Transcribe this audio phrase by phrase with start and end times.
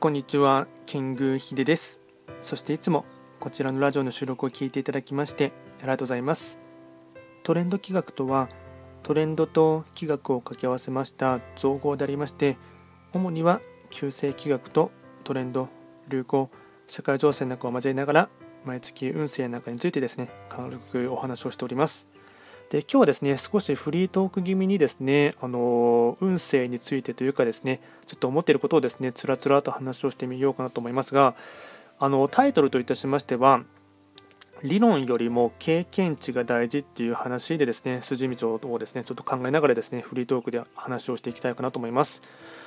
[0.00, 2.00] こんにちは、キングヒデです。
[2.40, 3.04] そしていつも
[3.38, 6.58] こちらのラジオの収録を聞いていただきましてありがとうございます。
[7.42, 8.48] トレンド企画とは、
[9.02, 12.56] トレンドと企画を掛け合わせました造語でありまして、
[13.12, 13.60] 主には
[13.90, 14.90] 旧世企画と
[15.22, 15.68] トレンド、
[16.08, 16.48] 流行、
[16.86, 18.28] 社会情勢なんかを交えながら、
[18.64, 22.08] 毎月運勢なんかについてですね、軽くお話をしております。
[22.70, 31.34] で今日はですね少しフリートーク気味にですねあの運勢についてというかですねちょっと思っていることをですねつらつらと話をしてみようかなと思いますが
[31.98, 33.64] あのタイトルといたしましては
[34.62, 42.22] 理論よりも経験値が大事っていう話でですね筋道をですねちょっと考えながらですねフリートークで話をしていきたいかなと思います。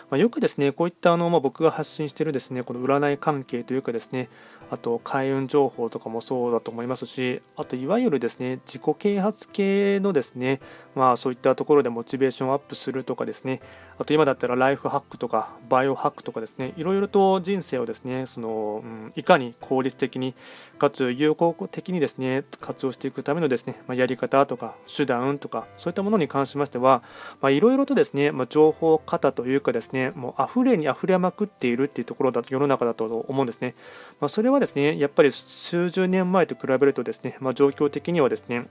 [0.09, 4.30] まあ、よくですねこういったあの、まあ、僕が発信しているですねこの占い関係というかですね
[4.72, 10.59] あと開運情報とかもそうだと思いますしあといわゆるですね自己啓発系のですね
[10.95, 13.62] まあそういったところでモチベーションアップするとかですね
[13.98, 20.33] あと今だったらライフハックとかバイオハックとかですねいろいろと人生をですねその、うん、いかに効率的に
[20.80, 27.03] かつ有効的にですね活用していくためのですね、まあ、やり方とか手段とかそういったものに関しましては
[27.44, 33.75] いろいろとですね、まあ、情報型というかですねもう溢れに溢れまくっているっていうところだと世の中だと思うんですね、
[34.20, 38.67] まあ、それはですねやっぱり数十年前と比べるとですね、まあ、状況的にはですね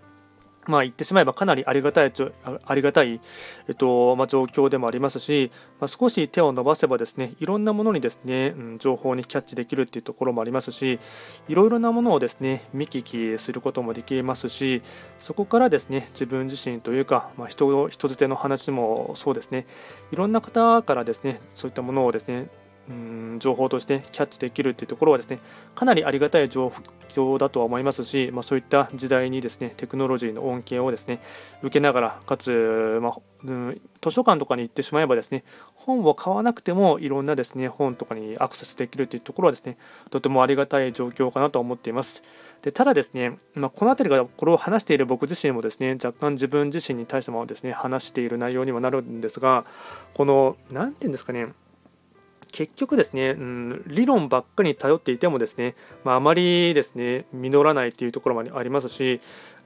[0.67, 2.13] まあ、言ってしまえばかなりありがたい
[2.65, 3.21] ありがたい、
[3.69, 11.01] えっとまあ、状況でもありますし、まあ、少し手を伸ばせばですねいろんなものにですね、うん、情報にキャッチできるっていうところもありますし
[11.49, 13.03] いろいろなものをですね見聞
[13.37, 14.83] きすることもできますし
[15.19, 19.67] そこからですね自分自身というか、まあ人、人づての話もそうですね
[20.13, 22.49] いろんな方からですねそういったものをですね
[22.89, 25.39] うん情報としてキャッチできるっていうところはですね
[25.75, 26.73] かなりありがたい状
[27.09, 31.21] 況だとは思いますし、まあ、そういった時代にですねテクノロジーの恩恵をですね
[31.63, 35.45] 受けながらかつ、まあ、うん、図書館とかに行ってしまえばですね
[35.75, 39.79] 本を買わなくてもいろんなですね本とかにアクセスできるというところはですね
[40.11, 42.23] とてもありがたい状況かなと思っています。
[42.63, 49.65] でただですね、まあ、この辺りがこれを話している僕自身もですね若干自分自身に対してもですね話している内容にもなるんですが
[50.15, 51.49] この何て言うんですかね
[52.53, 55.75] 結局ですね、うん、理論ばっかり頼っていてもですね、
[56.05, 59.21] まあ、あまりですね実らないっていうところもありますし、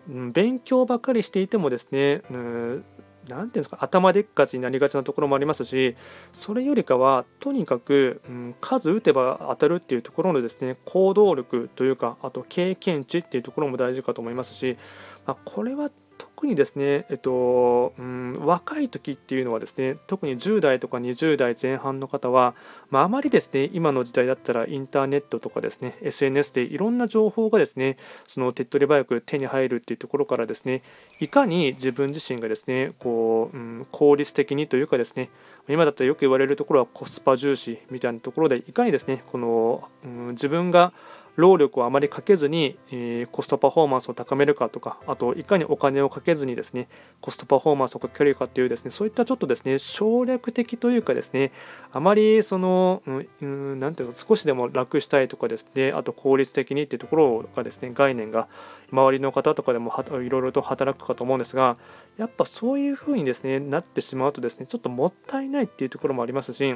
[0.08, 2.84] うん、勉強ばっかりしていてもですね、うん、
[3.26, 5.96] ていうんですか頭でっかちになりがちなところもありますし
[6.32, 14.78] それよりかはとにかく、うん、数打てば当たるっていうところのですね行動力というかあと経験値っていうところも大事かと思いますし、
[15.26, 15.90] まあ、これは
[16.36, 22.54] 特にですね、えっとうん、若い時っていうのはですね特に10代とか20代前半の方は、
[22.90, 30.82] まあ、あまりですね今の時代だったらインターネットとかですね SNS でいろんな情報がですねその手っ取り早く手に入るっていうところからですね
[31.20, 35.30] いかに自分自身がですねこう、うん、効率的にというかですね
[35.70, 40.92] 今だったらよく言われるところはコスパ重視みたいなところでいかにですねこの、うん、自分が
[41.36, 46.88] 労力をあまりかけずに、えー、コストパフォーマンスを高めるかとかあといかにお金をかけずにですね
[47.20, 51.52] コストパフォーマンスをかけるかっていうですねそういったちょっとですね省略的というかですね
[51.92, 53.46] あまりその何、う
[53.90, 58.48] ん、ていうの少しでも楽したいとかですねあと効率的にっていうところがですね概念が
[58.90, 59.92] 周りの方とかでも
[60.22, 61.76] いろいろと働くかと思うんですが
[62.16, 66.74] やっぱそういうふうにですねなってしまうとですねちょっともったいないっていうところもありますし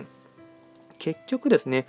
[0.99, 1.87] 結局ですね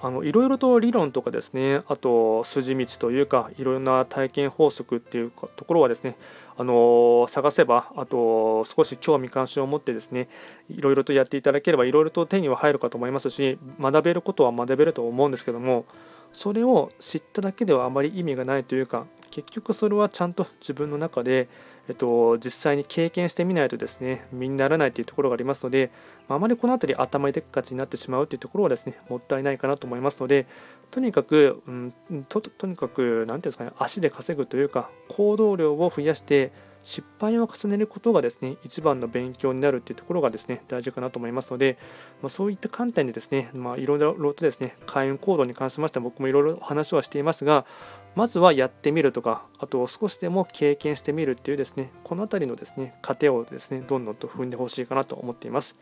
[0.00, 6.16] あのいろいろと理論とかですねあと筋道というかいろいろな体験法則っていうところはですね
[6.56, 10.28] あの探せばあと少し興味関心を持ってですね
[10.70, 15.84] いろいろとやっていただければいろいろと手には入るかと思いますし学べることは学べると思うんですけども
[16.32, 19.06] それを知っただけではあまり意味がないというか
[19.42, 21.48] 結局それはちゃんと自分の中で
[21.88, 25.90] えっと、実際に経験してみないとですね身にならないというところがありますので
[26.28, 30.46] あまりこの辺り頭でっかちになってしまうというところはですねもったいないかなと思いますので
[30.90, 31.94] とにかく、うん、
[32.28, 36.50] ととにかく何て言うんですかね足で稼ぐというか行動量を増やして
[36.86, 41.78] 失敗を重ねることがですね一番の勉強になるっていうところがですね大事かなと思いますので、
[42.22, 47.66] まあ、そういった観点でですね、まあ、いろいろとですね開運行動に関しましては僕もいろいろ話はしていますが
[48.14, 55.74] まずはやってみるとかあと少しでも経験してみるっていうですねこの辺りのですね過程をですねどんどんと踏んでほしいかなと思っています。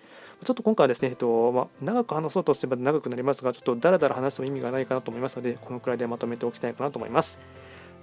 [0.43, 7.39] ちょっと今回はですね、えっとまあ、長く話そうとすれば長くなりますがちょっとダラダラ話しても意味がないかなと思いますのでこのくらいでまとめておきたいかなと思います。